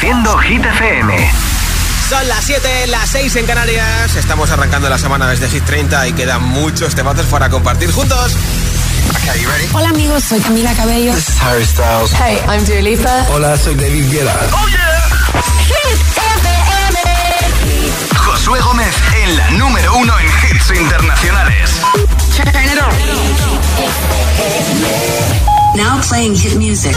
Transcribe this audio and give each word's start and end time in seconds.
Reproduciendo 0.00 0.38
Hit 0.38 0.64
FM. 0.64 1.30
Son 2.08 2.26
las 2.26 2.42
7, 2.46 2.86
las 2.86 3.10
6 3.10 3.36
en 3.36 3.44
Canarias. 3.44 4.16
Estamos 4.16 4.50
arrancando 4.50 4.88
la 4.88 4.96
semana 4.96 5.28
desde 5.28 5.46
Hit 5.50 5.62
30 5.64 6.08
y 6.08 6.14
quedan 6.14 6.42
muchos 6.42 6.94
temazos 6.94 7.26
para 7.26 7.50
compartir 7.50 7.92
juntos. 7.92 8.34
Okay, 9.10 9.44
ready? 9.44 9.68
Hola 9.74 9.90
amigos, 9.90 10.24
soy 10.24 10.40
Camila 10.40 10.72
Cabello. 10.72 11.12
This 11.12 11.28
is 11.28 11.42
Harry 11.42 11.66
Styles. 11.66 12.14
Hey, 12.14 12.38
I'm 12.48 12.64
Dua 12.64 12.80
Lipa. 12.80 13.26
Hola, 13.30 13.58
soy 13.58 13.74
David 13.74 14.10
Guetta. 14.10 14.34
¡Oh, 14.52 14.68
yeah! 14.68 15.06
Hit 15.66 16.00
FM. 16.16 16.98
Josué 18.16 18.58
Gómez 18.60 18.94
en 19.22 19.36
la 19.36 19.50
número 19.50 19.96
uno 19.96 20.18
en 20.18 20.26
hits 20.26 20.70
internacionales. 20.70 21.72
Turn 22.34 22.48
it 22.48 22.80
on. 22.80 22.94
Now 25.76 26.00
playing 26.08 26.34
hit 26.34 26.56
music. 26.56 26.96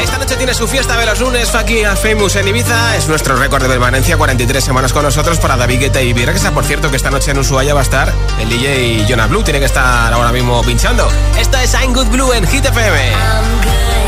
Esta 0.00 0.18
noche 0.18 0.36
tiene 0.36 0.54
su 0.54 0.66
fiesta 0.68 0.96
de 0.96 1.06
los 1.06 1.20
lunes 1.20 1.54
aquí 1.54 1.84
a 1.84 1.96
Famous 1.96 2.36
en 2.36 2.48
Ibiza. 2.48 2.96
Es 2.96 3.08
nuestro 3.08 3.36
récord 3.36 3.62
de 3.62 3.68
permanencia, 3.68 4.16
43 4.16 4.62
semanas 4.62 4.92
con 4.92 5.02
nosotros 5.02 5.38
para 5.38 5.56
David 5.56 5.80
Guetta 5.80 6.02
y 6.02 6.12
Virexa. 6.12 6.52
Por 6.52 6.64
cierto, 6.64 6.90
que 6.90 6.96
esta 6.96 7.10
noche 7.10 7.30
en 7.30 7.38
Ushuaia 7.38 7.74
va 7.74 7.80
a 7.80 7.84
estar 7.84 8.12
el 8.40 8.48
DJ 8.48 9.06
Jonah 9.08 9.26
Blue. 9.26 9.42
Tiene 9.42 9.60
que 9.60 9.66
estar 9.66 10.12
ahora 10.12 10.32
mismo 10.32 10.62
pinchando. 10.62 11.08
Esto 11.38 11.58
es 11.58 11.72
I'm 11.74 11.92
Good 11.92 12.08
Blue 12.08 12.32
en 12.32 12.46
Hit 12.46 12.64
FM. 12.64 14.03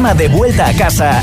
De 0.00 0.28
vuelta 0.28 0.66
a 0.66 0.72
casa 0.72 1.22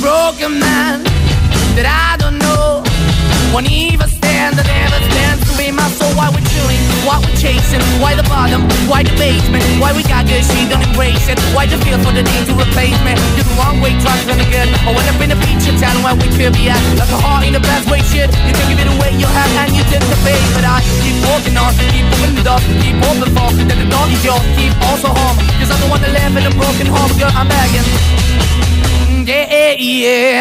Broken 0.00 0.56
man 0.56 1.04
that 1.76 1.84
I 1.84 2.16
don't 2.16 2.40
know. 2.40 2.80
Won't 3.52 3.68
even 3.68 4.08
stand, 4.08 4.56
I 4.56 4.64
never 4.64 4.96
stand 5.12 5.44
to 5.44 5.52
be 5.60 5.68
my 5.68 5.84
soul. 5.92 6.08
Why 6.16 6.32
we're 6.32 6.40
chewing, 6.40 6.80
why 7.04 7.20
we're 7.20 7.36
chasing, 7.36 7.84
why 8.00 8.16
the 8.16 8.24
bottom, 8.24 8.64
why 8.88 9.04
the 9.04 9.12
basement, 9.20 9.60
why 9.76 9.92
we 9.92 10.00
got 10.08 10.24
good, 10.24 10.40
she 10.40 10.64
don't 10.72 10.80
embrace 10.80 11.28
it. 11.28 11.36
Why 11.52 11.68
the 11.68 11.76
feel 11.84 12.00
for 12.00 12.16
the 12.16 12.24
need 12.24 12.48
to 12.48 12.56
replace 12.56 12.96
me? 13.04 13.12
You're 13.36 13.44
the 13.44 13.52
wrong 13.60 13.84
way, 13.84 13.92
trying 14.00 14.24
to 14.24 14.40
good. 14.48 14.72
I 14.72 14.90
went 14.96 15.04
up 15.04 15.20
in 15.20 15.36
a 15.36 15.38
feature 15.44 15.76
town 15.76 16.00
where 16.00 16.16
we 16.16 16.32
could 16.32 16.56
be 16.56 16.72
at. 16.72 16.80
Like 16.96 17.12
a 17.12 17.20
heart 17.20 17.44
in 17.44 17.52
the 17.52 17.60
best 17.60 17.84
way, 17.92 18.00
shit. 18.08 18.32
You 18.48 18.56
can 18.56 18.66
give 18.72 18.80
it 18.80 18.88
away, 18.88 19.12
you 19.20 19.28
have, 19.28 19.52
and 19.52 19.76
you 19.76 19.84
take 19.92 20.00
the 20.00 20.16
bait. 20.24 20.40
But 20.56 20.64
I 20.64 20.80
keep 21.04 21.20
walking 21.28 21.60
on, 21.60 21.76
keep 21.92 22.08
moving 22.08 22.40
the 22.40 22.44
door, 22.48 22.60
keep 22.80 22.96
open 23.04 23.28
for 23.36 23.52
that 23.52 23.76
the 23.76 23.84
dog 23.92 24.08
is 24.08 24.24
yours, 24.24 24.40
keep 24.56 24.72
also 24.88 25.12
home. 25.12 25.36
Cause 25.60 25.68
the 25.68 25.88
one 25.92 26.00
that 26.00 26.16
live 26.16 26.32
in 26.40 26.48
a 26.48 26.52
broken 26.56 26.88
home, 26.88 27.12
girl, 27.20 27.28
I'm 27.36 27.52
begging. 27.52 28.59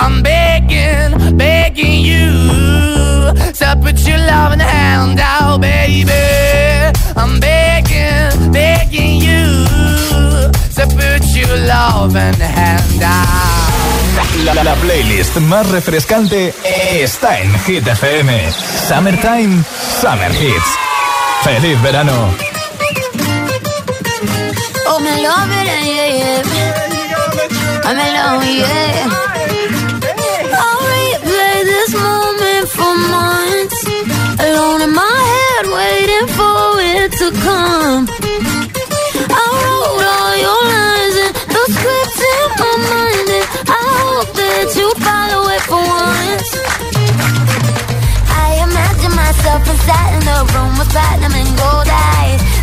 I'm 0.00 0.22
begging, 0.22 1.36
begging 1.36 2.00
you 2.02 2.30
to 3.52 3.76
put 3.82 3.98
your 4.06 4.18
loving 4.18 4.60
hand 4.60 5.18
out, 5.20 5.60
baby. 5.60 6.12
I'm 7.16 7.40
begging, 7.40 8.52
begging 8.52 9.20
you 9.20 9.66
to 10.76 10.86
put 10.86 11.24
your 11.34 11.56
loving 11.66 12.40
hand 12.40 13.02
out. 13.02 13.48
La, 14.44 14.62
la 14.62 14.74
playlist 14.76 15.36
más 15.38 15.68
refrescante 15.70 16.54
está 16.92 17.40
en 17.40 17.52
Hit 17.64 17.86
FM. 17.86 18.52
Summertime, 18.88 19.64
Summer 20.00 20.30
Hits. 20.30 20.70
¡Feliz 21.42 21.80
verano! 21.82 22.34
Oh, 24.86 25.00
me 25.00 25.22
love 25.22 25.50
it, 25.50 25.66
yeah, 25.66 26.06
yeah. 26.18 26.68
I'm 27.84 27.98
in 27.98 28.12
love, 28.14 28.44
yeah. 28.44 29.47
For 32.78 32.94
months. 33.14 33.78
Alone 34.46 34.80
in 34.86 34.92
my 34.94 35.18
head, 35.34 35.64
waiting 35.78 36.26
for 36.38 36.62
it 36.94 37.10
to 37.20 37.26
come. 37.46 38.02
I 39.40 39.44
wrote 39.62 40.06
all 40.14 40.34
your 40.46 40.62
lines 40.74 41.16
and 41.24 41.32
the 41.54 41.62
scripts 41.74 42.20
in 42.32 42.46
my 42.62 42.74
mind, 42.94 43.28
and 43.38 43.46
I 43.66 43.82
hope 43.98 44.30
that 44.40 44.66
you 44.78 44.88
follow 45.06 45.42
it 45.54 45.62
for 45.70 45.82
once. 45.82 46.50
I 48.46 48.48
imagine 48.66 49.14
myself 49.24 49.62
inside 49.72 50.12
in 50.18 50.24
the 50.30 50.38
room 50.54 50.72
with 50.78 50.90
platinum 50.94 51.34
and 51.34 51.50
gold 51.58 51.90
eyes. 51.90 52.57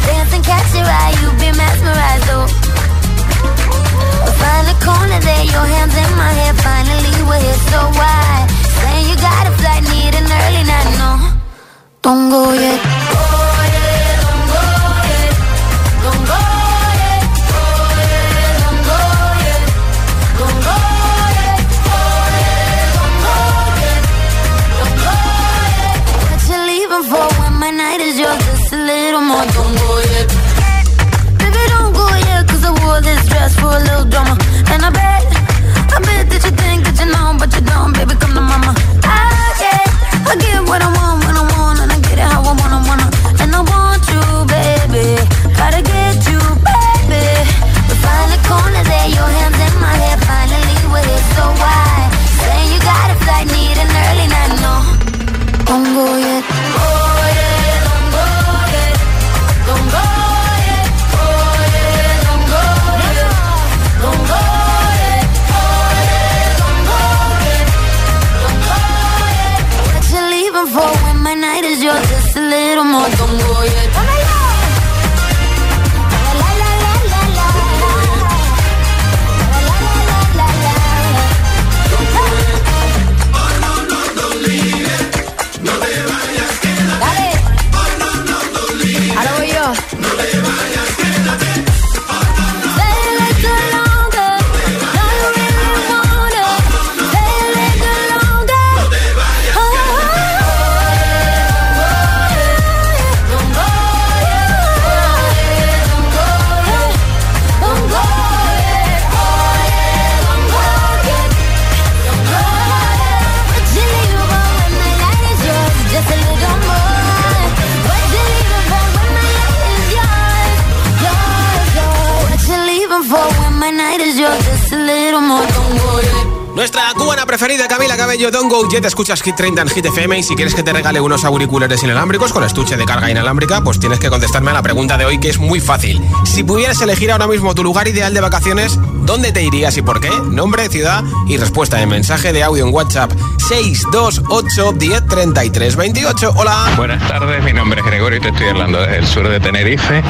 Preferida, 127.38 127.68
Camila 127.68 127.98
Cabello, 127.98 128.32
Don't 128.32 128.50
Go 128.50 128.65
Jet, 128.70 128.86
escuchas 128.86 129.22
Hit 129.22 129.36
30 129.36 129.63
en 129.63 129.68
Hit 129.68 129.86
FM 129.88 130.20
y 130.20 130.24
si 130.24 130.36
quieres 130.36 130.56
que 130.56 130.63
te 130.63 130.72
regale 130.72 131.01
unos 131.01 131.25
auriculares 131.25 131.84
inalámbricos 131.84 132.32
con 132.32 132.46
estuche 132.46 132.77
de 132.77 132.86
carga 132.86 133.12
inalámbrica, 133.12 133.62
pues 133.62 133.77
tienes 133.77 134.00
que 134.00 134.10
contestarme 134.10 134.51
a 134.51 134.54
la 134.54 134.62
pregunta 134.62 134.98
de 134.98 135.04
hoy 135.04 135.20
que 135.20 135.32
es 135.32 135.38
muy 135.38 135.60
fácil. 135.60 136.01
Si 136.24 136.46
pudieras 136.46 136.80
elegir 136.80 137.12
ahora 137.12 137.27
mismo 137.27 137.54
tu 137.54 137.62
lugar 137.62 137.89
ideal 137.89 138.13
de 138.13 138.22
vacaciones, 138.22 138.80
¿dónde 139.06 139.34
te 139.34 139.44
irías 139.44 139.75
y 139.75 139.82
por 139.82 140.00
qué? 140.00 140.12
Nombre, 140.30 140.70
ciudad 140.70 141.04
y 141.27 141.36
respuesta 141.36 141.82
en 141.82 141.89
mensaje 141.89 142.32
de 142.32 142.42
audio 142.42 142.65
en 142.65 142.74
WhatsApp 142.74 143.12
628 143.50 144.72
10 144.72 145.06
33 145.06 145.75
28. 145.75 146.34
Hola. 146.38 146.74
Buenas 146.77 147.06
tardes, 147.06 147.44
mi 147.44 147.51
nombre 147.51 147.82
es 147.82 147.86
Gregorio 147.86 148.20
y 148.20 148.22
te 148.22 148.30
estoy 148.30 148.48
hablando 148.48 148.80
desde 148.80 148.98
el 149.00 149.08
sur 149.08 149.27
de 149.27 149.42
Tenerife. 149.42 150.01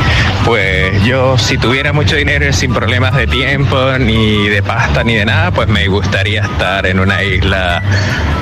Pues 0.46 1.03
yo 1.03 1.39
si 1.39 1.58
tuviera 1.58 1.91
mucho 1.91 2.15
dinero 2.15 2.48
y 2.48 2.53
sin 2.53 2.72
problemas 2.72 3.15
de 3.15 3.25
tiempo, 3.25 3.98
ni 3.98 4.48
de 4.48 4.62
pasta, 4.62 5.03
ni 5.03 5.15
de 5.15 5.25
nada, 5.25 5.50
pues 5.50 5.67
me 5.67 5.88
gustaría 5.88 6.44
estar 6.44 6.86
en 6.86 7.00
una 7.00 7.14
isla 7.24 7.81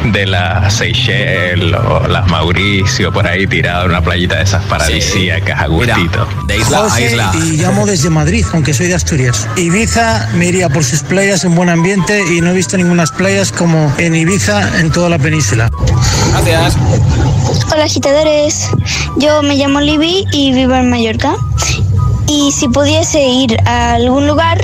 de 0.06 0.26
las 0.26 0.74
Seychelles 0.74 1.76
o 1.76 2.08
las 2.08 2.28
Mauricio, 2.28 3.12
por 3.12 3.28
ahí 3.28 3.46
tirado 3.48 3.86
en 3.86 3.92
una 3.92 4.02
playita 4.02 4.38
de 4.38 4.44
esas 4.44 4.64
paradisíacas 4.66 5.60
a 5.60 5.68
gustito. 5.68 6.28
de 6.48 6.58
isla 6.58 6.88
a 6.92 7.02
isla. 7.02 7.32
Y 7.36 7.58
llamo 7.58 7.86
desde 7.86 8.10
Madrid, 8.10 8.46
aunque 8.54 8.74
soy 8.74 8.88
de 8.88 8.96
Asturias. 8.96 9.48
Ibiza 9.56 10.30
me 10.34 10.48
iría 10.48 10.70
por 10.70 10.84
sus 10.84 11.02
playas 11.04 11.44
en 11.44 11.56
buen 11.56 11.70
ambiente 11.70 12.24
y 12.34 12.42
no 12.42 12.50
he 12.50 12.54
visto 12.54 12.76
ninguna 12.78 13.04
playas 13.12 13.52
como 13.52 13.94
en 13.98 14.16
Ibiza 14.16 14.80
en 14.80 14.92
toda 14.92 15.10
la 15.10 15.20
península. 15.20 15.70
Gracias. 16.32 16.78
Hola 17.72 17.86
agitadores, 17.86 18.70
yo 19.18 19.42
me 19.44 19.56
llamo 19.56 19.82
Libby 19.82 20.26
y 20.32 20.54
vivo 20.54 20.76
en 20.76 20.90
Mallorca. 20.90 21.36
Y 22.28 22.52
si 22.52 22.68
pudiese 22.68 23.22
ir 23.28 23.58
a 23.66 23.94
algún 23.96 24.28
lugar, 24.28 24.64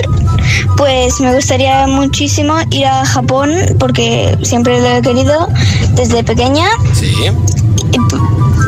pues 0.76 1.20
me 1.20 1.34
gustaría 1.34 1.86
muchísimo 1.86 2.54
ir 2.70 2.86
a 2.86 3.04
Japón 3.04 3.50
porque 3.78 4.36
siempre 4.42 4.80
lo 4.80 4.88
he 4.96 5.02
querido 5.02 5.48
desde 5.94 6.24
pequeña. 6.24 6.66
Sí. 6.94 7.12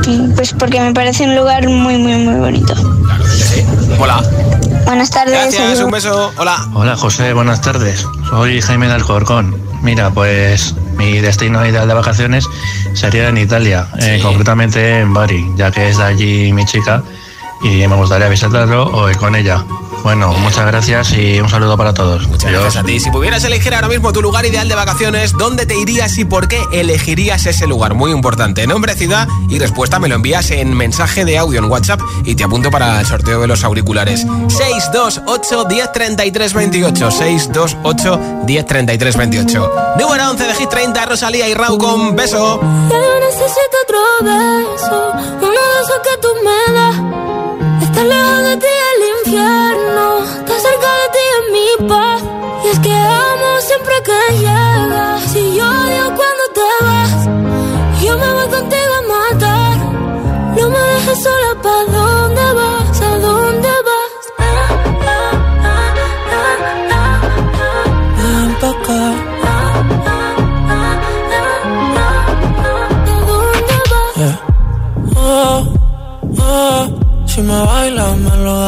Y 0.07 0.19
pues 0.35 0.53
porque 0.59 0.81
me 0.81 0.93
parece 0.93 1.25
un 1.25 1.37
lugar 1.37 1.69
muy, 1.69 1.97
muy, 1.99 2.17
muy 2.17 2.35
bonito. 2.41 2.75
Claro 2.75 3.25
sí. 3.27 3.65
Hola. 3.99 4.23
Buenas 4.85 5.11
tardes. 5.11 5.33
Gracias, 5.55 5.81
un 5.81 5.91
beso. 5.91 6.33
Hola. 6.37 6.57
Hola 6.75 6.97
José, 6.97 7.33
buenas 7.33 7.61
tardes. 7.61 8.05
Soy 8.29 8.61
Jaime 8.61 8.89
de 8.89 8.95
Alcorcón. 8.95 9.57
Mira, 9.83 10.11
pues 10.11 10.75
mi 10.97 11.19
destino 11.21 11.65
ideal 11.67 11.89
de 11.89 11.95
vacaciones 11.95 12.45
sería 12.95 13.29
en 13.29 13.39
Italia, 13.39 13.87
eh, 13.99 14.17
Sí. 14.17 14.23
concretamente 14.23 15.01
en 15.01 15.13
Bari, 15.15 15.45
ya 15.57 15.71
que 15.71 15.89
es 15.89 15.97
de 15.99 16.05
allí 16.05 16.53
mi 16.53 16.65
chica 16.67 17.03
y 17.63 17.87
me 17.87 17.97
gustaría 17.97 18.29
visitarlo 18.29 19.11
ir 19.11 19.17
con 19.17 19.35
ella. 19.35 19.65
Bueno, 20.03 20.33
muchas 20.33 20.67
gracias 20.67 21.13
y 21.13 21.41
un 21.41 21.49
saludo 21.49 21.77
para 21.77 21.95
todos. 21.95 22.27
Muchas 22.27 22.47
Adiós. 22.47 22.63
gracias 22.63 22.83
a 22.83 22.87
ti. 22.87 22.99
Si 22.99 23.11
pudieras 23.11 23.45
elegir 23.45 23.73
ahora 23.73 23.87
mismo 23.87 24.13
tu 24.13 24.21
lugar 24.21 24.45
ideal 24.45 24.69
de 24.69 24.75
vacaciones, 24.75 25.33
¿dónde 25.33 25.65
te 25.65 25.77
irías 25.79 26.19
y 26.19 26.25
por 26.25 26.49
qué 26.49 26.61
elegirías 26.73 27.47
ese 27.47 27.69
lugar? 27.69 27.95
Muy 27.95 28.11
importante. 28.11 28.67
Nombre, 28.67 28.95
ciudad 28.97 29.29
y 29.49 29.61
respuesta 29.61 30.01
me 30.01 30.09
lo 30.09 30.17
envías 30.17 30.51
en 30.51 30.77
mensaje 30.77 31.25
de 31.25 31.39
audio 31.39 31.61
en 31.61 31.67
WhatsApp 31.67 32.01
y 32.25 32.35
te 32.35 32.43
apunto 32.43 32.69
para 32.71 32.99
el 32.99 33.07
sorteo 33.07 33.41
de 33.43 33.47
los 33.47 33.63
auriculares. 33.63 34.27
628 34.49 35.65
10 35.69 35.93
33 35.93 36.53
28. 36.53 37.11
628 37.13 38.21
10 38.45 38.67
33 38.67 39.17
28. 39.17 39.73
Número 40.01 40.31
11 40.31 40.45
de 40.45 40.55
Hit 40.55 40.69
30, 40.69 41.07
Rosalía 41.07 41.49
y 41.49 41.55
Rau 41.55 41.79
con 41.79 42.17
beso. 42.17 42.61
Ya 42.91 42.97
yo 42.97 43.21
necesito 43.21 43.77
otro 43.85 43.99
beso, 44.25 45.13
uno 45.37 45.49
de 45.49 45.81
esos 45.81 46.01
que 46.03 46.21
tú 46.21 46.29
me 46.45 46.75
das. 46.75 47.22
Estar 47.83 48.07
lejos 48.07 48.43
de 48.49 48.57
ti 48.57 48.73
el 48.91 49.01
infierno, 49.19 50.25
estar 50.25 50.61
cerca 50.67 50.91
de 51.01 51.07
ti 51.15 51.25
es 51.37 51.45
mi 51.55 51.89
paz. 51.89 52.23
Y 52.65 52.69
es 52.69 52.79
que 52.79 52.95
amo 52.95 53.61
siempre 53.61 53.95
que 54.07 54.39
llegas. 54.39 55.23
Si 55.33 55.55
yo 55.57 55.65
odio 55.65 56.05
cuando 56.19 56.45
te 56.59 56.69
vas, 56.85 57.25
yo 58.03 58.19
me 58.19 58.33
voy 58.33 58.49
contigo 58.57 58.95
a 59.01 59.03
matar. 59.15 59.77
No 60.57 60.69
me 60.71 60.79
dejes 60.79 61.23
sola, 61.23 61.63
¿pa' 61.63 61.82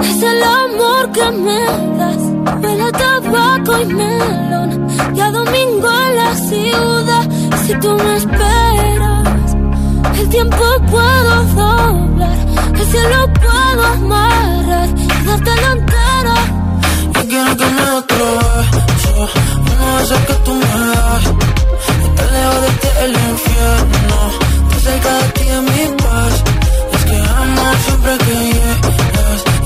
es 0.00 0.22
el 0.22 0.42
amor 0.42 1.12
que 1.12 1.30
me 1.30 1.60
das. 1.98 2.22
Huele 2.62 2.82
a 2.82 2.92
tabaco 2.92 3.80
y 3.80 3.86
melón 3.86 4.86
y 5.14 5.20
a 5.20 5.30
domingo 5.30 5.88
en 6.06 6.16
la 6.16 6.34
ciudad. 6.34 7.24
Si 7.66 7.74
tú 7.80 7.90
me 7.96 8.16
esperas, 8.16 9.56
el 10.18 10.28
tiempo 10.28 10.64
puedo 10.90 11.44
doblar, 11.54 12.38
el 12.74 12.86
cielo 12.86 13.32
puedo 13.44 13.86
amarrar 13.86 14.88
y 14.96 15.24
darte 15.26 15.50
la 15.62 15.72
entera. 15.72 16.36
Yo 17.14 17.28
quiero 17.28 17.56
que 17.56 17.66
me 17.66 17.86
beso, 18.10 19.14
uno 19.72 19.96
de 19.96 20.04
esos 20.04 20.18
que 20.28 20.34
tú 20.44 20.54
me 20.54 20.86
das. 20.92 21.24
Estar 22.06 22.32
lejos 22.32 22.60
de 22.62 22.68
es 22.88 22.96
el 23.04 23.12
infierno, 23.30 24.18
estar 24.62 24.80
cerca 24.80 25.12
de 25.18 25.28
ti 25.36 25.44
es 25.48 25.62
mi 25.62 25.96
paz. 26.02 26.34
Es 26.92 27.04
que 27.04 27.16
amo 27.16 27.62
siempre 27.84 28.18
que 28.18 28.34
llegas 28.34 29.21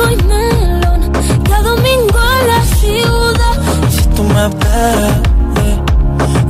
tabaco 0.00 0.10
y 0.10 0.16
melón 0.24 1.12
y 1.48 1.52
a 1.52 1.62
domingo 1.62 2.18
en 2.40 2.46
la 2.48 2.64
ciudad 2.64 3.90
Si 3.90 4.06
tú 4.08 4.22
me 4.24 4.46
eh, 4.46 5.22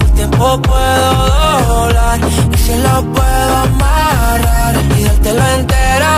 el 0.00 0.12
tiempo 0.12 0.62
puedo 0.62 1.28
doblar 1.68 2.20
y 2.52 2.56
si 2.58 2.74
lo 2.76 3.02
puedo 3.12 3.56
amarrar 3.56 4.76
y 4.98 5.04
dártelo 5.04 5.44
entero. 5.58 6.12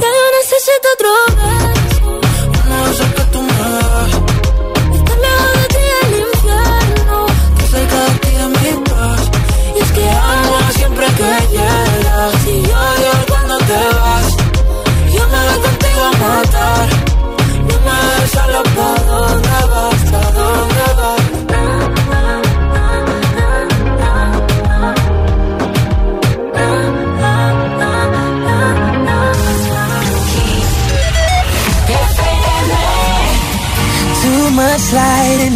Ya 0.00 0.10
yo 0.18 0.26
necesito 0.38 0.88
otro 0.94 1.10
beso. 1.36 1.75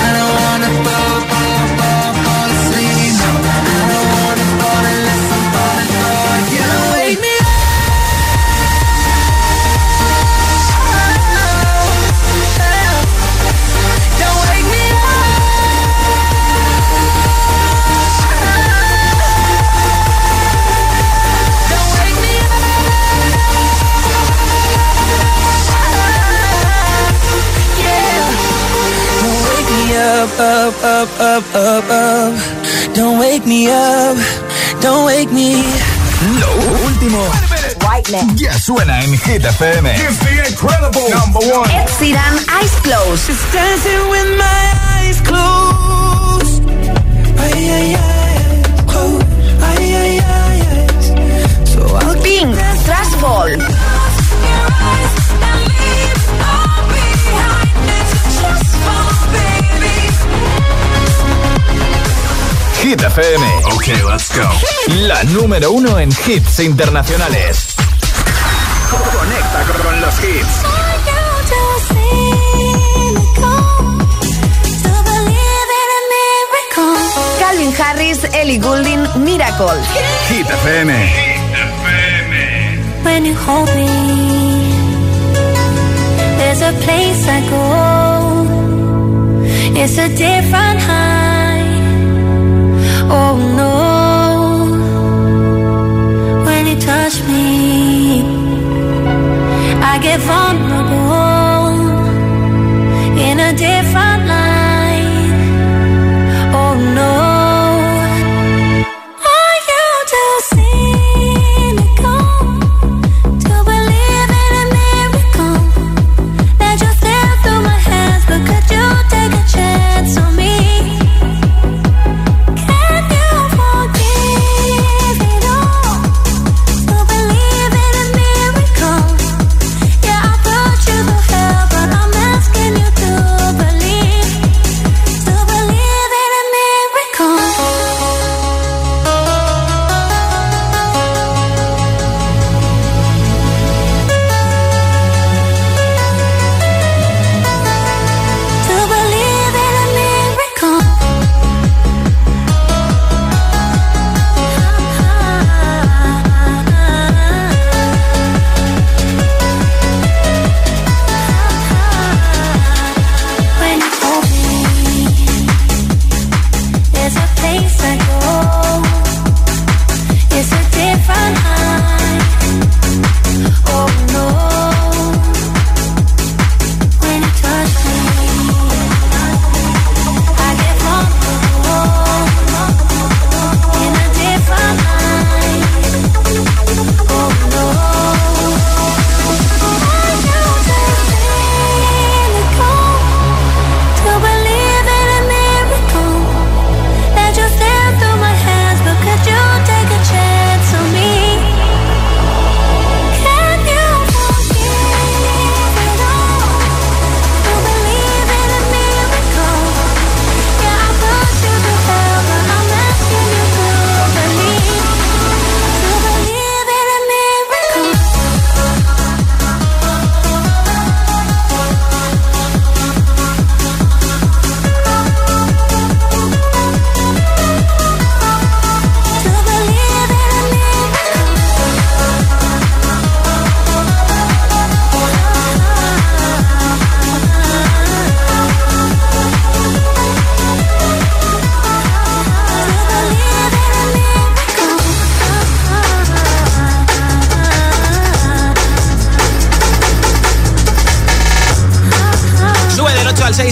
up, 30.51 30.75
up, 30.83 31.09
up, 31.19 31.43
up, 31.55 31.55
up, 31.55 31.85
up. 31.89 32.93
Don't 32.93 33.19
wake 33.19 33.45
me 33.45 33.67
up. 33.67 34.17
Don't 34.81 35.05
wake 35.05 35.31
me. 35.31 35.63
Lo 36.39 36.51
último 36.85 37.23
ya 38.35 38.53
suena 38.59 39.01
en 39.01 39.13
Hit 39.13 39.43
FM. 39.43 39.85
Ed 39.87 39.99
Sheeran, 41.97 42.35
Eyes 42.59 42.75
Closed. 42.83 43.27
Just 43.27 43.53
dancing 43.53 44.09
with 44.09 44.37
my 44.37 44.61
eyes 44.93 45.21
closed. 45.21 46.61
Ay, 47.39 47.69
ay, 47.77 47.95
ay, 47.95 48.61
closed. 48.87 49.25
Ay, 49.61 49.95
ay, 49.95 50.19
ay, 50.19 50.61
ay. 50.75 50.87
So 51.65 51.81
I'll 51.95 52.15
Pink, 52.21 52.55
Trash 52.85 53.13
Ball. 53.21 53.57
Hit 62.91 63.03
FM. 63.03 63.45
Ok, 63.73 63.87
let's 64.09 64.35
go. 64.35 64.43
La 65.07 65.23
número 65.23 65.71
uno 65.71 65.97
en 65.97 66.09
hits 66.27 66.59
internacionales. 66.59 67.75
Conecta 68.89 69.63
con 69.81 70.01
los 70.01 70.13
hits. 70.19 70.61
Calvin 77.39 77.73
Harris, 77.81 78.25
Ellie 78.33 78.59
Goulding, 78.59 79.07
Miracle. 79.23 79.81
Hit 80.27 80.47
FM. 80.49 80.91
When 83.05 83.23
you 83.23 83.35
hold 83.35 83.73
me, 83.73 83.87
there's 86.39 86.61
a 86.61 86.73
place 86.83 87.25
I 87.25 87.39
go. 87.49 88.45
It's 89.81 89.97
a 89.97 90.09
different 90.09 90.81
high. 90.81 91.30
Oh 93.13 93.35
no, 93.59 93.73
when 96.45 96.65
you 96.67 96.77
touch 96.79 97.21
me, 97.27 98.23
I 99.91 99.99
get 100.01 100.19
vulnerable 100.21 101.00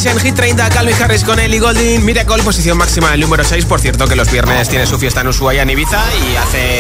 6 0.02 0.14
en 0.14 0.20
Hit 0.20 0.36
30, 0.36 0.70
Calvin 0.70 0.96
Harris 0.96 1.26
con 1.26 1.40
Ellie 1.40 1.60
Golding, 1.60 2.06
Miracle, 2.06 2.42
posición 2.44 2.78
máxima 2.78 3.12
del 3.12 3.20
número 3.20 3.44
6. 3.44 3.66
Por 3.66 3.82
cierto, 3.82 4.08
que 4.08 4.16
los 4.16 4.32
viernes 4.32 4.70
tiene 4.70 4.86
su 4.86 4.98
fiesta 4.98 5.20
en 5.20 5.28
Ushuaia, 5.28 5.64
en 5.64 5.70
Ibiza, 5.72 6.02
y 6.24 6.38
hace 6.38 6.79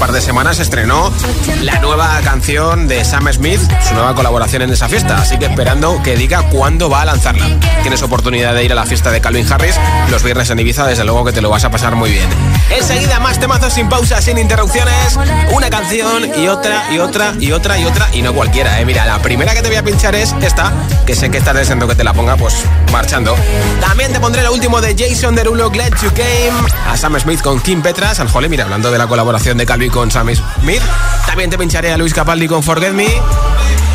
par 0.00 0.12
de 0.12 0.22
semanas 0.22 0.58
estrenó 0.60 1.12
la 1.60 1.78
nueva 1.78 2.18
canción 2.24 2.88
de 2.88 3.04
Sam 3.04 3.30
Smith, 3.34 3.60
su 3.86 3.92
nueva 3.92 4.14
colaboración 4.14 4.62
en 4.62 4.70
esa 4.70 4.88
fiesta. 4.88 5.18
Así 5.18 5.38
que 5.38 5.44
esperando 5.44 6.02
que 6.02 6.16
diga 6.16 6.48
cuándo 6.48 6.88
va 6.88 7.02
a 7.02 7.04
lanzarla. 7.04 7.46
Tienes 7.82 8.02
oportunidad 8.02 8.54
de 8.54 8.64
ir 8.64 8.72
a 8.72 8.74
la 8.74 8.86
fiesta 8.86 9.10
de 9.10 9.20
Calvin 9.20 9.46
Harris 9.52 9.74
los 10.10 10.22
viernes 10.22 10.48
en 10.48 10.58
Ibiza, 10.58 10.86
desde 10.86 11.04
luego 11.04 11.26
que 11.26 11.32
te 11.32 11.42
lo 11.42 11.50
vas 11.50 11.64
a 11.64 11.70
pasar 11.70 11.96
muy 11.96 12.12
bien. 12.12 12.30
Enseguida, 12.70 13.20
más 13.20 13.38
temazos 13.38 13.74
sin 13.74 13.90
pausa, 13.90 14.22
sin 14.22 14.38
interrupciones, 14.38 15.18
una 15.52 15.68
canción 15.68 16.24
y 16.34 16.48
otra 16.48 16.90
y 16.90 16.98
otra 16.98 17.34
y 17.38 17.52
otra 17.52 17.78
y 17.78 17.84
otra, 17.84 18.08
y 18.14 18.22
no 18.22 18.32
cualquiera, 18.32 18.80
eh. 18.80 18.86
Mira, 18.86 19.04
la 19.04 19.20
primera 19.20 19.54
que 19.54 19.60
te 19.60 19.68
voy 19.68 19.76
a 19.76 19.84
pinchar 19.84 20.14
es 20.14 20.34
esta, 20.40 20.72
que 21.04 21.14
sé 21.14 21.30
que 21.30 21.36
estás 21.36 21.54
deseando 21.54 21.86
que 21.86 21.94
te 21.94 22.04
la 22.04 22.14
ponga, 22.14 22.38
pues 22.38 22.64
marchando. 22.90 23.36
También 23.82 24.14
te 24.14 24.18
pondré 24.18 24.42
lo 24.42 24.54
último 24.54 24.80
de 24.80 24.96
Jason 24.96 25.34
Derulo, 25.34 25.68
Glad 25.68 25.92
You 26.02 26.10
Came, 26.14 26.70
a 26.88 26.96
Sam 26.96 27.20
Smith 27.20 27.42
con 27.42 27.60
Kim 27.60 27.82
Petras, 27.82 28.18
al 28.18 28.28
Jole, 28.28 28.48
mira, 28.48 28.64
hablando 28.64 28.90
de 28.90 28.96
la 28.96 29.06
colaboración 29.06 29.58
de 29.58 29.66
Calvin 29.66 29.89
con 29.90 30.10
Sam 30.10 30.28
Smith. 30.34 30.82
También 31.26 31.50
te 31.50 31.58
pincharé 31.58 31.92
a 31.92 31.98
Luis 31.98 32.14
Capaldi 32.14 32.48
con 32.48 32.62
Forget 32.62 32.92
Me. 32.92 33.08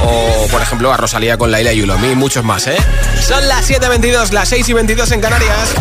O, 0.04 0.48
por 0.52 0.62
ejemplo, 0.62 0.92
a 0.94 0.98
Rosalía 0.98 1.38
con 1.38 1.52
Laila 1.52 1.74
Yulomi 1.74 2.12
y 2.12 2.16
muchos 2.16 2.44
más, 2.44 2.68
¿eh? 2.68 2.78
Son 3.22 3.48
las 3.48 3.70
7.22, 3.70 4.32
las 4.32 4.50
6 4.50 4.70
y 4.70 4.74
22 4.74 5.12
en 5.12 5.22
Canarias. 5.22 5.76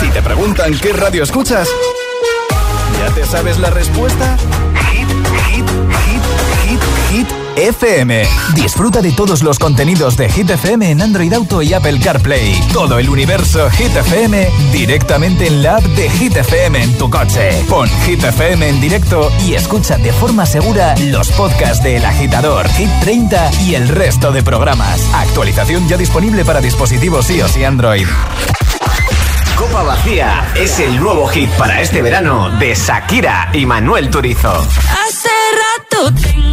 Si 0.00 0.08
te 0.08 0.22
preguntan 0.22 0.76
qué 0.78 0.92
radio 0.92 1.22
escuchas, 1.22 1.68
¿ya 2.98 3.14
te 3.14 3.26
sabes 3.26 3.58
la 3.58 3.70
respuesta? 3.70 4.36
FM. 7.56 8.22
Disfruta 8.54 9.00
de 9.00 9.12
todos 9.12 9.42
los 9.42 9.58
contenidos 9.58 10.16
de 10.16 10.28
Hit 10.28 10.50
FM 10.50 10.90
en 10.90 11.02
Android 11.02 11.32
Auto 11.32 11.62
y 11.62 11.72
Apple 11.72 12.00
CarPlay. 12.00 12.60
Todo 12.72 12.98
el 12.98 13.08
universo 13.08 13.70
Hit 13.70 13.94
FM 13.96 14.48
directamente 14.72 15.46
en 15.46 15.62
la 15.62 15.76
app 15.76 15.82
de 15.82 16.08
Hit 16.10 16.36
FM 16.36 16.82
en 16.82 16.98
tu 16.98 17.10
coche. 17.10 17.64
Pon 17.68 17.88
Hit 18.06 18.22
FM 18.22 18.68
en 18.68 18.80
directo 18.80 19.30
y 19.46 19.54
escucha 19.54 19.98
de 19.98 20.12
forma 20.12 20.46
segura 20.46 20.94
los 20.98 21.30
podcasts 21.32 21.82
de 21.82 21.96
El 21.96 22.04
Agitador, 22.04 22.68
Hit 22.70 22.90
30 23.02 23.50
y 23.62 23.74
el 23.74 23.88
resto 23.88 24.32
de 24.32 24.42
programas. 24.42 25.00
Actualización 25.14 25.88
ya 25.88 25.96
disponible 25.96 26.44
para 26.44 26.60
dispositivos 26.60 27.30
iOS 27.30 27.56
y 27.56 27.64
Android. 27.64 28.06
Copa 29.56 29.82
Vacía 29.82 30.52
es 30.56 30.80
el 30.80 30.98
nuevo 30.98 31.28
hit 31.28 31.50
para 31.50 31.80
este 31.80 32.02
verano 32.02 32.50
de 32.58 32.74
Shakira 32.74 33.50
y 33.52 33.64
Manuel 33.64 34.10
Turizo. 34.10 34.52
Hace 34.52 35.28
rato 35.54 36.12
tengo 36.14 36.51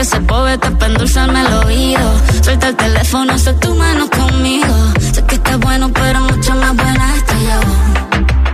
Que 0.00 0.06
se 0.06 0.20
poeta 0.22 0.70
para 0.78 0.92
endulzarme 0.92 1.42
el 1.42 1.52
oído. 1.66 2.20
Suelta 2.42 2.68
el 2.68 2.76
teléfono, 2.76 3.34
haz 3.34 3.44
tu 3.60 3.74
mano 3.74 4.08
conmigo. 4.08 4.74
Sé 5.12 5.22
que 5.26 5.34
estás 5.34 5.58
bueno, 5.58 5.90
pero 5.92 6.20
mucho 6.20 6.54
más 6.54 6.74
buena 6.74 7.16
estoy 7.16 7.42
yo. 7.50 7.60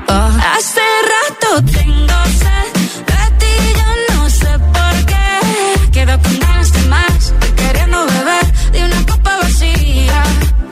Oh. 0.08 0.30
Hace 0.56 0.86
rato 1.14 1.48
tengo 1.78 2.18
sed 2.40 2.66
de 3.10 3.22
ti, 3.38 3.54
yo 3.78 4.16
no 4.16 4.28
sé 4.28 4.58
por 4.76 5.06
qué. 5.06 5.90
Quedo 5.92 6.18
con 6.20 6.36
ganas 6.40 6.72
de 6.72 6.82
más, 6.88 7.32
queriendo 7.54 8.06
beber 8.06 8.52
de 8.72 8.84
una 8.84 9.06
copa 9.06 9.36
vacía. 9.40 10.22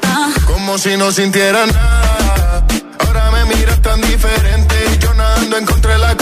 Ah. 0.02 0.30
Como 0.44 0.76
si 0.78 0.96
no 0.96 1.12
sintiera 1.12 1.66
nada. 1.66 2.66
Ahora 2.98 3.30
me 3.30 3.44
miras 3.54 3.80
tan 3.80 4.00
diferente. 4.00 4.74
Yo 4.98 5.14
nadando 5.14 5.56
en 5.56 5.66
contra 5.66 5.92
de 5.92 5.98
la 5.98 6.13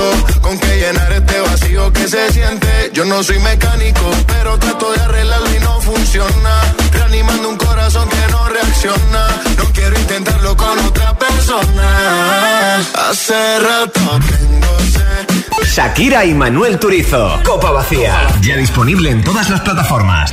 buscando 0.00 0.40
con 0.40 0.58
qué 0.58 0.76
llenar 0.76 1.12
este 1.12 1.40
vacío 1.40 1.92
que 1.92 2.08
se 2.08 2.32
siente. 2.32 2.90
Yo 2.92 3.04
no 3.04 3.22
soy 3.22 3.38
mecánico, 3.40 4.10
pero 4.26 4.58
trato 4.58 4.92
de 4.92 5.00
arreglarlo 5.00 5.54
y 5.54 5.58
no 5.60 5.80
funciona. 5.80 6.74
Reanimando 6.92 7.48
un 7.48 7.56
corazón 7.56 8.08
que 8.08 8.32
no 8.32 8.48
reacciona. 8.48 9.28
No 9.56 9.64
quiero 9.72 9.98
intentarlo 9.98 10.56
con 10.56 10.78
otra 10.78 11.16
persona. 11.16 12.76
Hace 13.08 13.58
rato 13.60 14.00
tengo 14.28 14.78
sed. 14.92 15.66
Shakira 15.74 16.24
y 16.24 16.34
Manuel 16.34 16.78
Turizo. 16.78 17.38
Copa 17.44 17.70
Vacía. 17.70 18.26
Ya 18.42 18.56
disponible 18.56 19.10
en 19.10 19.22
todas 19.22 19.48
las 19.50 19.60
plataformas. 19.60 20.32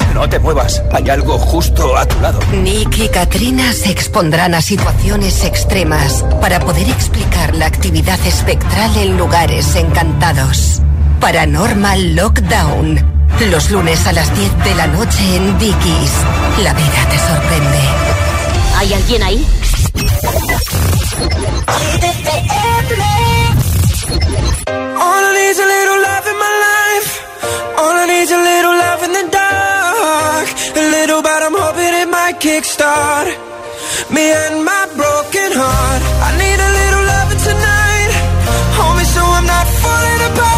No 0.13 0.27
te 0.29 0.39
muevas, 0.39 0.81
hay 0.91 1.09
algo 1.09 1.37
justo 1.39 1.97
a 1.97 2.05
tu 2.05 2.19
lado. 2.19 2.39
Nick 2.61 2.97
y 2.99 3.09
Katrina 3.09 3.71
se 3.73 3.91
expondrán 3.91 4.53
a 4.53 4.61
situaciones 4.61 5.43
extremas 5.43 6.23
para 6.41 6.59
poder 6.59 6.89
explicar 6.89 7.55
la 7.55 7.65
actividad 7.65 8.19
espectral 8.25 8.95
en 8.97 9.17
lugares 9.17 9.75
encantados. 9.75 10.81
Paranormal 11.19 12.15
Lockdown. 12.15 13.11
Los 13.49 13.71
lunes 13.71 14.05
a 14.05 14.13
las 14.13 14.35
10 14.35 14.63
de 14.63 14.75
la 14.75 14.87
noche 14.87 15.35
en 15.35 15.57
Dickies. 15.57 16.11
La 16.61 16.73
vida 16.73 17.07
te 17.09 17.17
sorprende. 17.17 17.79
¿Hay 18.77 18.93
alguien 18.93 19.23
ahí? 19.23 19.47
All 24.67 25.23
I 25.23 25.33
need 25.33 25.49
is 25.49 25.59
a 25.59 25.65
little 25.65 26.01
love 26.01 26.27
in 26.27 26.37
my 26.37 26.51
life. 26.67 27.30
All 27.81 27.95
I 28.01 28.05
need 28.07 28.23
is 28.27 28.31
a 28.31 28.41
little 28.51 28.75
love 28.85 29.01
in 29.07 29.11
the 29.19 29.25
dark. 29.41 30.47
A 30.81 30.83
little, 30.97 31.21
but 31.21 31.39
I'm 31.43 31.55
hoping 31.63 31.93
it 32.01 32.09
might 32.09 32.37
kickstart 32.39 33.51
me 34.11 34.31
and 34.31 34.65
my 34.65 34.83
broken 34.95 35.49
heart. 35.53 36.01
I 36.27 36.29
need 36.41 36.59
a 36.67 36.71
little 36.79 37.03
loving 37.13 37.41
tonight. 37.49 38.11
Hold 38.77 38.97
me 38.97 39.05
so 39.05 39.21
I'm 39.21 39.45
not 39.45 39.67
falling 39.81 40.21
apart. 40.31 40.50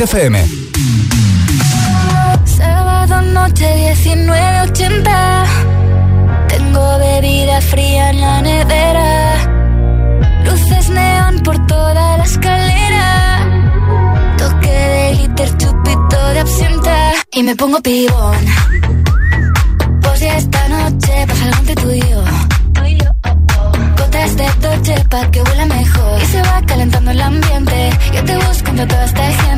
FM. 0.00 0.46
Sábado 2.44 3.20
noche 3.22 3.66
1980 4.04 5.44
Tengo 6.48 6.98
bebida 6.98 7.60
fría 7.60 8.10
en 8.10 8.20
la 8.20 8.40
nevera. 8.42 9.34
Luces 10.44 10.88
neón 10.90 11.40
por 11.40 11.66
toda 11.66 12.16
la 12.18 12.24
escalera. 12.24 13.46
Toque 14.36 14.70
de 14.70 15.14
glitter, 15.16 15.56
chupito 15.56 16.28
de 16.32 16.40
absenta. 16.40 17.12
Y 17.32 17.42
me 17.42 17.56
pongo 17.56 17.80
pibón. 17.80 18.38
Pues 20.02 20.20
ya 20.20 20.36
esta 20.36 20.68
noche 20.68 21.26
pasa 21.26 21.44
algo 21.44 21.58
entre 21.58 21.74
tú 21.74 21.90
y 21.90 22.00
yo. 22.00 22.22
Gotas 23.98 24.36
de 24.36 24.46
Dolce 24.60 25.04
pa' 25.10 25.30
que 25.30 25.42
huela 25.42 25.66
mejor. 25.66 26.22
Y 26.22 26.26
se 26.26 26.42
va 26.42 26.62
calentando 26.66 27.10
el 27.10 27.20
ambiente. 27.20 27.90
Yo 28.14 28.24
te 28.24 28.36
busco 28.36 28.70
entre 28.70 28.86
toda 28.86 29.04
esta 29.04 29.26
gente 29.42 29.57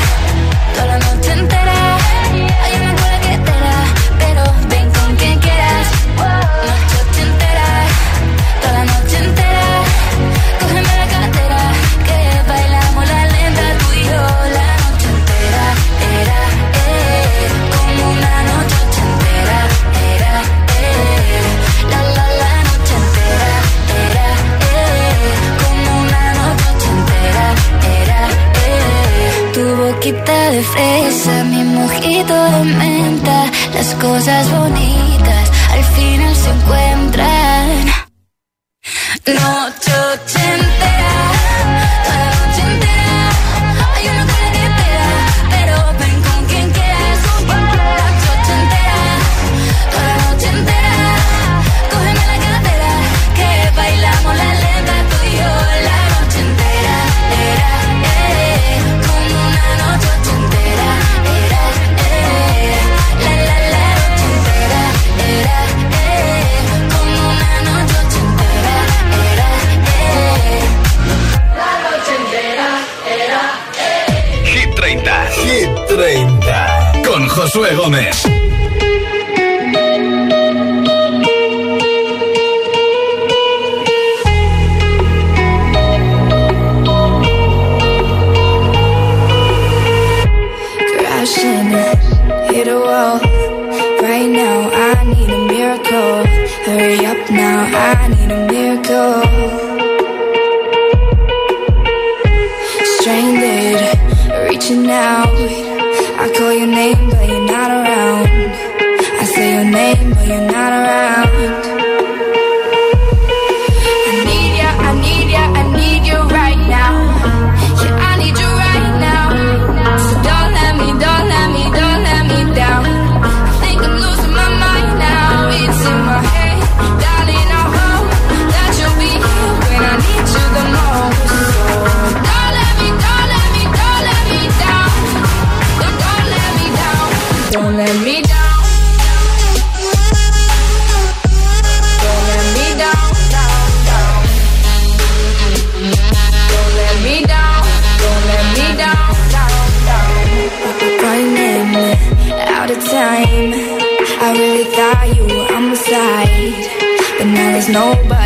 Las 34.23 34.27
cosas 34.27 34.51
bonitas 34.51 34.60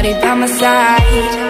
body 0.06 0.22
by 0.22 0.36
my 0.36 0.48
side. 0.48 1.45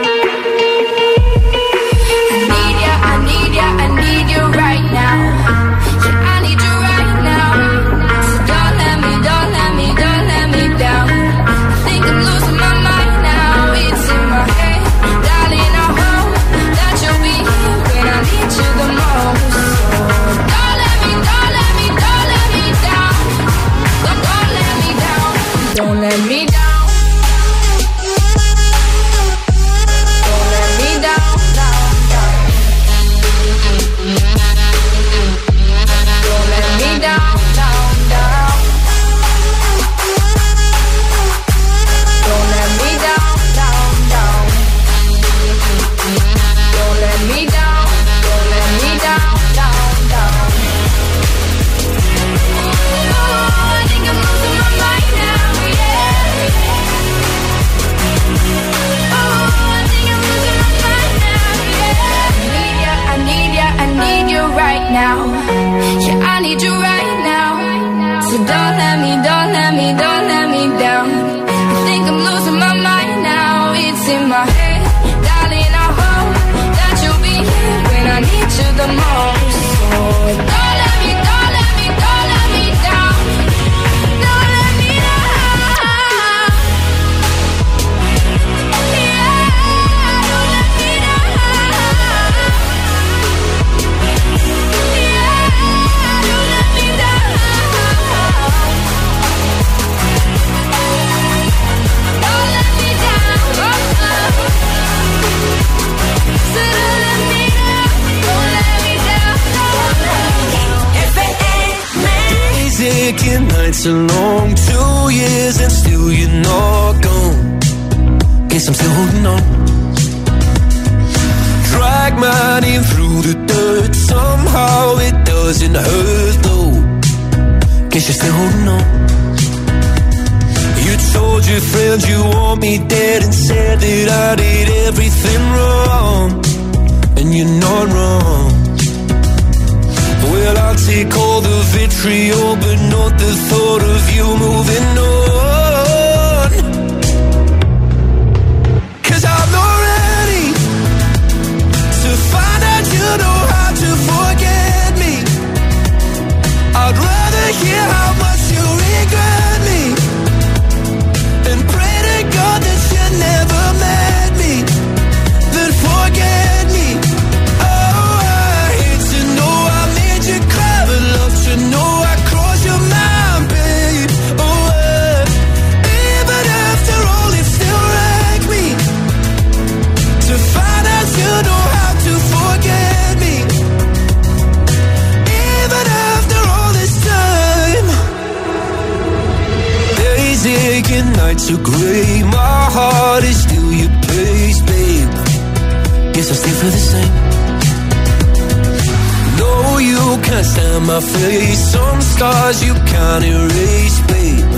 last 200.36 200.58
time 200.58 200.90
I 200.90 201.00
feel 201.00 201.42
you 201.50 201.56
Some 201.56 202.02
scars 202.02 202.58
you 202.68 202.74
can't 202.92 203.24
erase, 203.24 204.00
babe. 204.12 204.52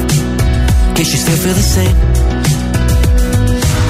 Guess 0.95 1.09
you 1.13 1.19
still 1.25 1.39
feel 1.43 1.57
the 1.63 1.69
same. 1.77 1.97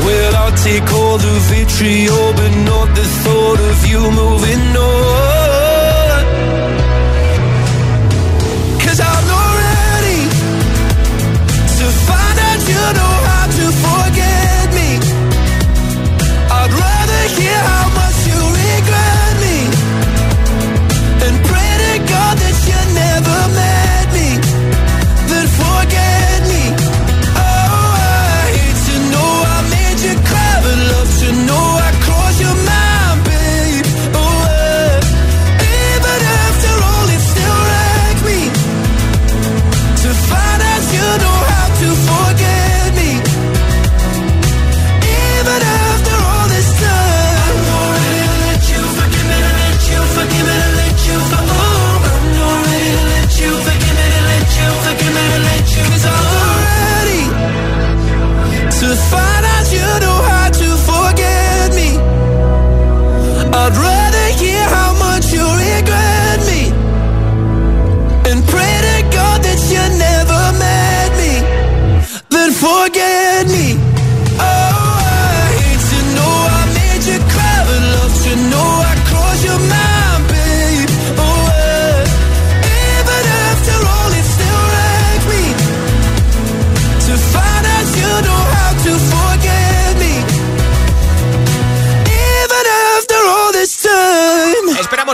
Well, 0.06 0.34
I'll 0.42 0.58
take 0.68 0.88
all 1.00 1.18
the 1.28 1.36
vitriol 1.52 2.28
But 2.40 2.54
not 2.72 2.88
the 3.00 3.08
thought 3.24 3.60
of 3.72 3.78
you 3.92 4.02
moving 4.22 4.64
on. 4.92 6.24
Cause 8.84 9.00
I'm 9.10 9.24
not 9.34 9.52
ready 9.66 10.22
To 11.80 11.86
find 12.08 12.38
out 12.48 12.62
you 12.72 12.84
know 13.00 13.16
how 13.30 13.46
to 13.58 13.66
forget 13.86 14.66
me. 14.80 14.90
I'd 16.58 16.72
rather 16.86 17.22
hear 17.38 17.60
how 17.70 17.87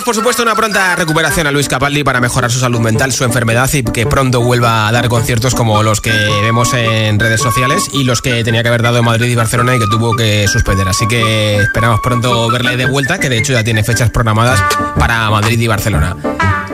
por 0.04 0.16
supuesto, 0.16 0.44
una 0.44 0.56
pronta 0.56 0.96
recuperación 0.96 1.48
a 1.48 1.52
Luis 1.52 1.68
Capaldi 1.68 2.04
para 2.04 2.20
mejorar 2.20 2.52
su 2.52 2.60
salud 2.60 2.80
mental, 2.80 3.12
su 3.12 3.24
enfermedad 3.24 3.70
y 3.74 3.84
que 3.84 4.06
pronto 4.06 4.42
vuelva 4.42 4.88
a 4.88 4.92
dar 4.92 5.08
conciertos 5.08 5.56
como 5.56 5.82
los 5.84 6.02
que 6.02 6.12
vemos 6.42 6.74
en 6.74 7.20
redes 7.20 7.42
sociales 7.42 7.90
y 7.94 8.04
los 8.04 8.22
que 8.22 8.44
tenía 8.44 8.64
que 8.64 8.70
haber 8.70 8.82
dado 8.82 8.98
en 8.98 9.06
Madrid 9.06 9.28
y 9.28 9.36
Barcelona 9.36 9.76
y 9.76 9.80
que 9.80 9.88
tuvo 9.88 10.16
que 10.16 10.48
suspender. 10.48 10.88
Así 10.88 11.08
que 11.08 11.58
esperamos 11.58 12.00
pronto 12.02 12.50
verle 12.50 12.78
de 12.78 12.86
vuelta, 12.86 13.20
que 13.20 13.30
de 13.30 13.38
hecho 13.38 13.54
ya 13.54 13.64
tiene 13.64 13.84
fechas 13.84 14.10
programadas 14.10 14.62
para 14.98 15.30
Madrid 15.30 15.60
y 15.60 15.68
Barcelona. 15.68 16.16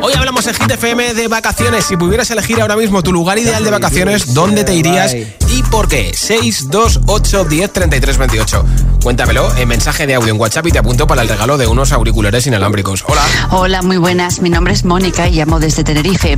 Hoy 0.02 0.14
hablamos 0.14 0.48
en 0.48 0.54
Hit 0.54 0.72
FM 0.72 1.14
de 1.14 1.28
vacaciones. 1.28 1.86
Si 1.86 1.98
pudieras 1.98 2.32
elegir 2.32 2.62
ahora 2.62 2.76
mismo 2.76 3.04
tu 3.04 3.12
lugar 3.12 3.38
ideal 3.38 3.64
de 3.64 3.72
vacaciones, 3.72 4.34
¿dónde 4.34 4.64
te 4.64 4.74
irías 4.74 5.14
y 5.14 5.64
por 5.64 5.88
qué? 5.88 6.12
628 6.14 7.46
10 7.46 7.74
33 7.74 8.18
28. 8.18 8.66
Cuéntamelo 9.02 9.56
en 9.56 9.68
mensaje 9.68 10.06
de 10.06 10.16
audio 10.16 10.34
en 10.34 10.40
WhatsApp 10.40 10.68
y 10.68 10.72
te 10.72 10.80
apunto 10.80 11.08
para 11.08 11.22
el 11.22 11.30
regalo 11.30 11.58
de 11.58 11.68
unos 11.68 11.94
auriculares 11.94 12.46
inalámbricos. 12.48 13.06
Hola. 13.08 13.22
Hola, 13.52 13.82
muy 13.82 13.98
buenas. 13.98 14.42
Mi 14.42 14.50
nombre 14.50 14.74
es 14.74 14.84
Mónica 14.84 15.28
y 15.30 15.36
llamo 15.36 15.60
desde 15.60 15.86
Tenerife. 15.86 16.38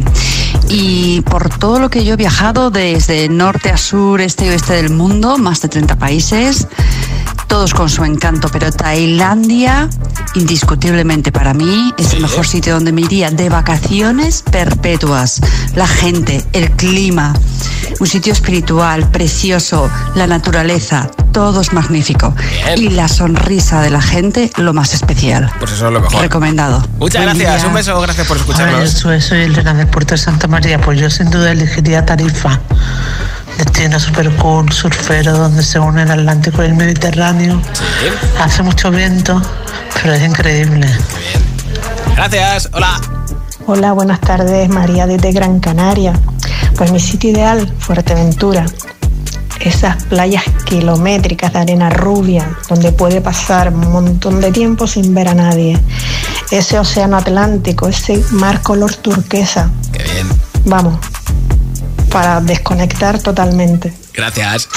Y 0.69 1.21
por 1.21 1.49
todo 1.49 1.79
lo 1.79 1.89
que 1.89 2.05
yo 2.05 2.13
he 2.13 2.17
viajado, 2.17 2.69
desde 2.69 3.27
norte 3.29 3.71
a 3.71 3.77
sur, 3.77 4.21
este 4.21 4.45
y 4.45 4.49
oeste 4.49 4.73
del 4.73 4.91
mundo, 4.91 5.39
más 5.39 5.61
de 5.61 5.69
30 5.69 5.97
países, 5.97 6.67
todos 7.47 7.73
con 7.73 7.89
su 7.89 8.05
encanto, 8.05 8.47
pero 8.49 8.71
Tailandia, 8.71 9.89
indiscutiblemente 10.35 11.31
para 11.31 11.53
mí, 11.53 11.93
es 11.97 12.13
el 12.13 12.21
mejor 12.21 12.47
sitio 12.47 12.75
donde 12.75 12.93
me 12.93 13.01
iría 13.01 13.31
de 13.31 13.49
vacaciones 13.49 14.43
perpetuas. 14.49 15.41
La 15.75 15.87
gente, 15.87 16.45
el 16.53 16.71
clima, 16.71 17.33
un 17.99 18.07
sitio 18.07 18.31
espiritual, 18.31 19.09
precioso, 19.11 19.89
la 20.15 20.27
naturaleza, 20.27 21.11
todo 21.33 21.59
es 21.59 21.73
magnífico. 21.73 22.33
Y 22.75 22.89
la 22.89 23.07
sonrisa 23.07 23.81
de 23.81 23.89
la 23.89 24.01
gente, 24.01 24.51
lo 24.57 24.73
más 24.73 24.93
especial. 24.93 25.51
Pues 25.59 25.71
eso 25.71 25.87
es 25.87 25.93
lo 25.93 26.01
mejor. 26.01 26.21
Recomendado. 26.21 26.79
Muchas 26.99 27.23
Buen 27.23 27.37
gracias. 27.37 27.61
día. 27.61 27.67
Un 27.67 27.73
beso. 27.75 27.99
Gracias 28.01 28.27
por 28.27 28.37
Hola, 28.37 28.45
escucharnos. 28.45 28.93
yo 28.93 28.99
soy, 28.99 29.21
soy 29.21 29.41
Elena 29.41 29.73
del 29.73 29.87
puerto 29.87 30.13
de 30.13 30.17
Santa 30.17 30.47
María. 30.47 30.79
Pues 30.79 30.99
yo 30.99 31.09
sin 31.09 31.29
duda 31.29 31.51
elegiría 31.51 32.05
Tarifa. 32.05 32.59
Destino 33.57 33.99
super 33.99 34.29
cool, 34.37 34.71
surfero, 34.71 35.37
donde 35.37 35.61
se 35.63 35.77
une 35.79 36.03
el 36.03 36.11
Atlántico 36.11 36.63
y 36.63 36.67
el 36.67 36.73
Mediterráneo. 36.73 37.61
Hace 38.39 38.63
mucho 38.63 38.89
viento, 38.91 39.41
pero 40.01 40.13
es 40.13 40.23
increíble. 40.23 40.87
Gracias. 42.15 42.69
Hola. 42.73 42.99
Hola, 43.67 43.91
buenas 43.93 44.19
tardes, 44.21 44.69
María 44.69 45.05
desde 45.05 45.31
Gran 45.31 45.59
Canaria. 45.59 46.13
Pues 46.77 46.91
mi 46.91 46.99
sitio 46.99 47.31
ideal, 47.31 47.71
Fuerteventura. 47.79 48.65
Esas 49.63 50.03
playas 50.05 50.43
kilométricas 50.65 51.53
de 51.53 51.59
arena 51.59 51.89
rubia, 51.89 52.57
donde 52.67 52.91
puede 52.91 53.21
pasar 53.21 53.71
un 53.73 53.91
montón 53.91 54.41
de 54.41 54.51
tiempo 54.51 54.87
sin 54.87 55.13
ver 55.13 55.27
a 55.27 55.35
nadie. 55.35 55.79
Ese 56.49 56.79
océano 56.79 57.17
Atlántico, 57.17 57.87
ese 57.87 58.23
mar 58.31 58.61
color 58.61 58.95
turquesa. 58.95 59.69
Qué 59.93 60.03
bien. 60.03 60.27
Vamos, 60.65 60.97
para 62.11 62.41
desconectar 62.41 63.19
totalmente. 63.19 63.93
Gracias. 64.13 64.67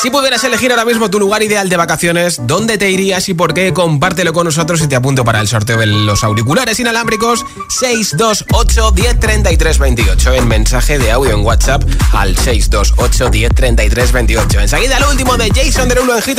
Si 0.00 0.10
pudieras 0.10 0.44
elegir 0.44 0.70
ahora 0.70 0.84
mismo 0.84 1.10
tu 1.10 1.18
lugar 1.18 1.42
ideal 1.42 1.68
de 1.68 1.76
vacaciones, 1.76 2.38
¿dónde 2.46 2.78
te 2.78 2.88
irías 2.88 3.28
y 3.28 3.34
por 3.34 3.52
qué? 3.52 3.72
Compártelo 3.74 4.32
con 4.32 4.44
nosotros 4.44 4.80
y 4.80 4.86
te 4.86 4.94
apunto 4.94 5.24
para 5.24 5.40
el 5.40 5.48
sorteo 5.48 5.76
de 5.76 5.86
los 5.86 6.22
auriculares 6.22 6.78
inalámbricos 6.78 7.44
628 7.68 8.92
1033 8.92 9.78
28 9.78 10.34
en 10.34 10.46
mensaje 10.46 11.00
de 11.00 11.10
audio 11.10 11.32
en 11.32 11.44
WhatsApp 11.44 11.82
al 12.12 12.36
628 12.36 13.28
1033 13.28 14.12
28. 14.12 14.60
Enseguida 14.60 15.00
lo 15.00 15.10
último 15.10 15.36
de 15.36 15.50
Jason 15.50 15.88
Derulo 15.88 16.14
en 16.14 16.22
Hit 16.22 16.38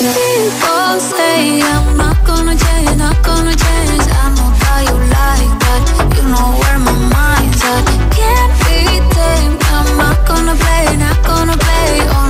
People 0.00 1.00
say 1.00 1.60
I'm 1.60 1.96
not 1.96 2.24
gonna 2.24 2.56
change, 2.56 2.96
not 2.96 3.22
gonna 3.22 3.54
change. 3.54 4.06
I 4.22 4.32
know 4.36 4.50
how 4.62 4.80
you 4.80 4.96
like 5.16 5.52
that. 5.64 5.82
You 6.16 6.22
know 6.32 6.48
where 6.60 6.78
my 6.78 6.94
mind's 7.12 7.62
at. 7.64 7.84
Can't 8.16 8.52
be 8.64 9.00
tamed. 9.12 9.62
I'm 9.74 9.96
not 9.98 10.26
gonna 10.26 10.54
play, 10.54 10.96
not 10.96 11.18
gonna 11.26 11.56
play. 11.56 12.29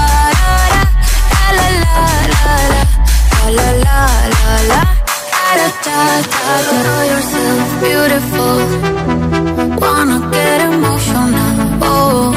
Wanna 9.81 10.19
get 10.31 10.61
emotional. 10.61 11.79
Oh. 11.81 12.33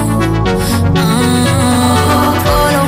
Mm, 0.96 2.32
Follow 2.44 2.83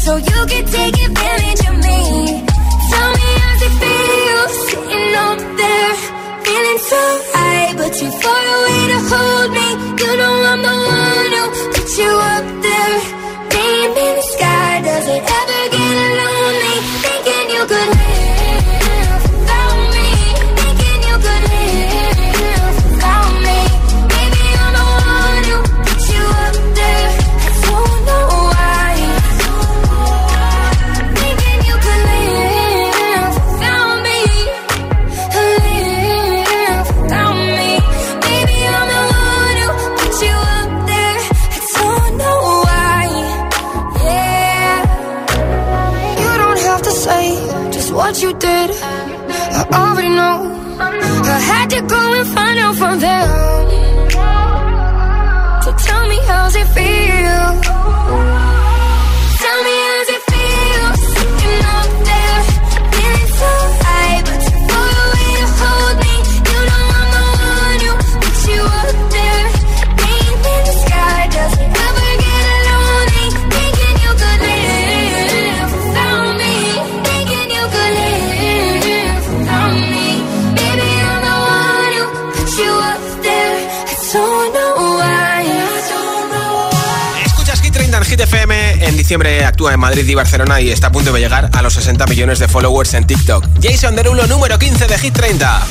so 0.00 0.16
you 0.16 0.46
can 0.46 0.64
take 0.64 0.89
diciembre 89.10 89.44
actúa 89.44 89.74
en 89.74 89.80
Madrid 89.80 90.08
y 90.08 90.14
Barcelona 90.14 90.60
y 90.60 90.70
está 90.70 90.86
a 90.86 90.92
punto 90.92 91.12
de 91.12 91.18
llegar 91.18 91.50
a 91.52 91.62
los 91.62 91.74
60 91.74 92.06
millones 92.06 92.38
de 92.38 92.46
followers 92.46 92.94
en 92.94 93.08
TikTok. 93.08 93.44
Jason 93.60 93.96
Derulo, 93.96 94.24
número 94.28 94.56
15 94.56 94.86
de 94.86 94.98
Hit 94.98 95.14
30. 95.14 95.66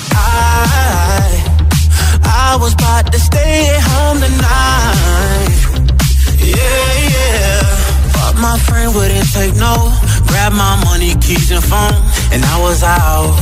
Yeah, 6.38 6.56
yeah. 7.14 7.62
But 8.12 8.36
my 8.42 8.60
friend 8.60 8.94
wouldn't 8.94 9.32
take 9.32 9.56
no. 9.56 9.90
Grab 10.28 10.52
my 10.52 10.76
money, 10.84 11.16
keys 11.22 11.50
and 11.52 11.64
phone, 11.64 11.96
and 12.34 12.44
I 12.44 12.60
was 12.60 12.84
out. 12.84 13.40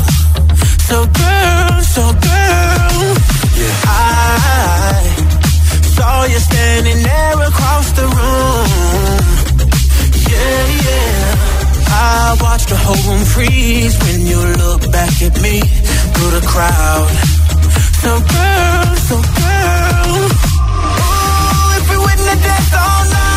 So 0.85 1.07
girl, 1.07 1.81
so 1.81 2.03
girl. 2.21 3.15
Yeah. 3.57 3.81
I 3.87 5.01
saw 5.95 6.25
you 6.25 6.37
standing 6.37 7.01
there 7.01 7.47
across 7.47 7.91
the 7.93 8.05
room. 8.05 9.36
yeah. 10.37 11.35
I 11.89 12.37
watched 12.41 12.69
the 12.69 12.77
whole 12.77 13.01
room 13.07 13.23
freeze 13.25 13.95
when 14.03 14.27
you 14.27 14.39
look 14.63 14.91
back 14.91 15.21
at 15.21 15.35
me 15.41 15.59
through 16.13 16.31
the 16.37 16.43
crowd. 16.45 17.09
So 18.03 18.11
girl, 18.35 18.95
so 19.07 19.15
girl, 19.41 20.15
ooh, 20.17 20.31
if 21.77 21.85
we 21.89 21.97
wouldn't 21.97 22.41
have 22.41 22.73
all 22.73 23.03
night. 23.11 23.36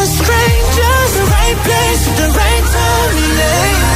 a 0.00 0.06
stranger, 0.06 0.94
the 1.16 1.24
right 1.34 1.58
place 1.66 2.08
at 2.08 2.16
the 2.16 2.28
right 2.38 2.64
time. 2.72 3.16
Yeah. 3.38 3.87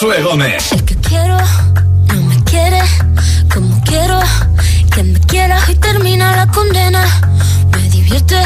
Josué 0.00 0.22
Gómez. 0.22 0.72
El 0.72 0.82
que 0.86 0.96
quiero 0.96 1.36
no 1.36 2.22
me 2.22 2.42
quiere 2.44 2.80
como 3.52 3.78
quiero 3.82 4.18
que 4.94 5.02
me 5.02 5.20
quiera 5.20 5.60
y 5.68 5.74
termina 5.74 6.34
la 6.36 6.46
condena. 6.46 7.04
Me 7.76 7.82
divierte, 7.90 8.42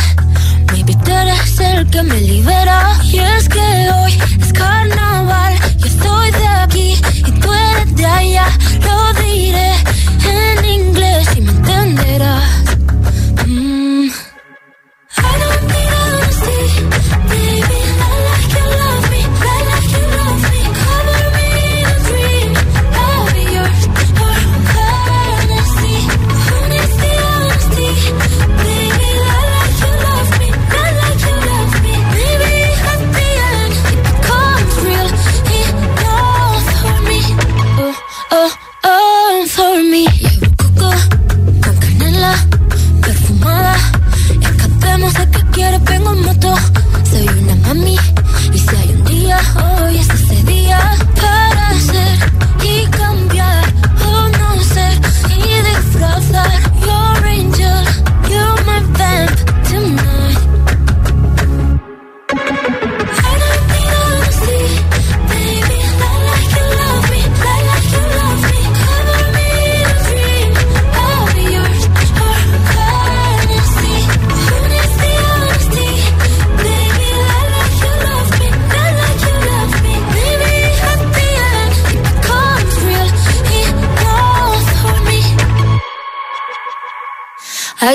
me 0.73 0.81
invita 0.81 1.23
a 1.23 1.47
ser 1.47 1.77
el 1.77 1.91
que 1.91 2.03
me 2.03 2.21
libera 2.21 2.94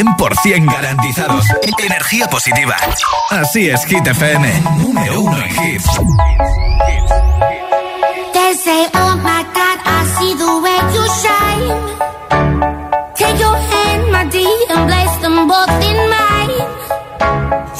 100% 0.00 0.72
garantizados. 0.72 1.44
Energía 1.78 2.26
positiva. 2.28 2.76
Así 3.30 3.68
es, 3.68 3.84
Hit 3.84 4.06
FM. 4.06 4.62
Número 4.78 5.20
uno 5.20 5.36
en 5.36 5.50
hits. 5.50 5.90